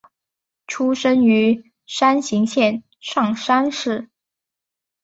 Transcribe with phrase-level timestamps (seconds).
[0.65, 4.09] 出身于山形县上山市。